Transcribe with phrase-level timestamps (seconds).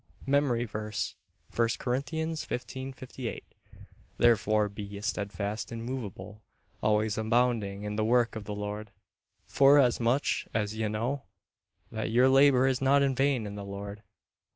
[0.25, 1.13] MEMORY VERSE,
[1.55, 3.43] I Corinthians 15: 58
[4.17, 6.41] "Therefore, be ye steadfast, immovable,
[6.81, 8.89] always abounding in the work of the Lord,
[9.45, 11.25] forasmuch as ye know
[11.91, 14.01] that your labor is not in vain in the Lord."